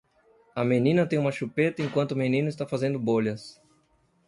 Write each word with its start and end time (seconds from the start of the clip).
A 0.55 0.63
menina 0.65 1.05
tem 1.05 1.19
uma 1.19 1.31
chupeta 1.31 1.83
enquanto 1.83 2.13
o 2.13 2.17
menino 2.17 2.49
está 2.49 2.65
fazendo 2.65 2.97
bolhas 2.97 3.61